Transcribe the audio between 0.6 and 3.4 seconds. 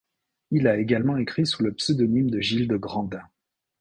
a également écrit sous le pseudonyme de Gilles de Grandin.